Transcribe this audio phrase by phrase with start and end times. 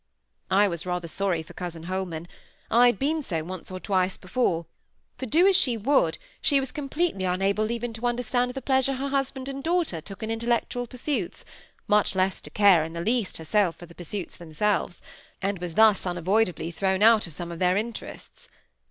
[0.49, 2.27] I was rather sorry for cousin Holman;
[2.71, 4.65] I had been so once or twice before;
[5.19, 9.09] for do what she would, she was completely unable even to understand the pleasure her
[9.09, 11.45] husband and daughter took in intellectual pursuits,
[11.87, 15.03] much less to care in the least herself for the pursuits themselves,
[15.39, 18.49] and was thus unavoidably thrown out of some of their interests.